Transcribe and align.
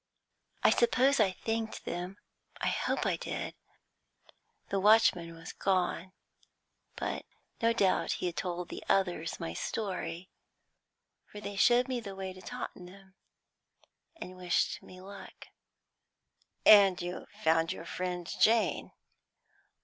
I 0.63 0.71
suppose 0.71 1.19
I 1.19 1.29
thanked 1.33 1.85
them, 1.85 2.17
I 2.59 2.69
hope 2.69 3.05
I 3.05 3.17
did; 3.17 3.53
the 4.69 4.79
watchman 4.79 5.35
was 5.35 5.53
gone, 5.53 6.11
but 6.95 7.23
no 7.61 7.71
doubt 7.71 8.13
he 8.13 8.25
had 8.25 8.35
told 8.35 8.69
the 8.69 8.83
others 8.89 9.39
my 9.39 9.53
story, 9.53 10.31
for 11.27 11.39
they 11.39 11.55
showed 11.55 11.87
me 11.87 11.99
the 11.99 12.15
way 12.15 12.33
to 12.33 12.41
Tottenham, 12.41 13.13
and 14.15 14.35
wished 14.37 14.81
me 14.81 14.99
luck." 14.99 15.49
"And 16.65 16.99
you 16.99 17.27
found 17.43 17.71
your 17.71 17.85
friend 17.85 18.25
Jane!" 18.39 18.93